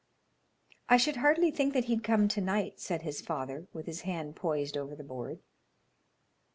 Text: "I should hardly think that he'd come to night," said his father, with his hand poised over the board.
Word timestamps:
"I 0.89 0.97
should 0.97 1.17
hardly 1.17 1.51
think 1.51 1.75
that 1.75 1.85
he'd 1.85 2.03
come 2.03 2.27
to 2.29 2.41
night," 2.41 2.79
said 2.79 3.03
his 3.03 3.21
father, 3.21 3.67
with 3.71 3.85
his 3.85 4.01
hand 4.01 4.35
poised 4.35 4.75
over 4.75 4.95
the 4.95 5.03
board. 5.03 5.37